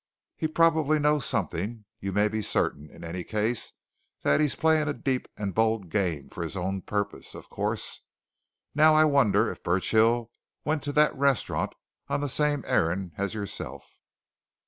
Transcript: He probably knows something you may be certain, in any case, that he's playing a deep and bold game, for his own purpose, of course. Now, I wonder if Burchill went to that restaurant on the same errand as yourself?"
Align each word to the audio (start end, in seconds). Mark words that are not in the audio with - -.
He 0.35 0.47
probably 0.47 0.97
knows 0.97 1.27
something 1.27 1.85
you 1.99 2.11
may 2.11 2.27
be 2.27 2.41
certain, 2.41 2.89
in 2.89 3.03
any 3.03 3.23
case, 3.23 3.73
that 4.23 4.39
he's 4.39 4.55
playing 4.55 4.87
a 4.87 4.93
deep 4.93 5.27
and 5.37 5.53
bold 5.53 5.89
game, 5.89 6.27
for 6.31 6.41
his 6.41 6.57
own 6.57 6.81
purpose, 6.81 7.35
of 7.35 7.51
course. 7.51 8.01
Now, 8.73 8.95
I 8.95 9.05
wonder 9.05 9.51
if 9.51 9.61
Burchill 9.61 10.31
went 10.65 10.81
to 10.85 10.91
that 10.93 11.15
restaurant 11.15 11.75
on 12.07 12.19
the 12.19 12.29
same 12.29 12.63
errand 12.65 13.11
as 13.19 13.35
yourself?" 13.35 13.91